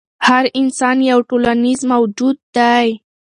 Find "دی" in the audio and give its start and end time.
2.55-2.87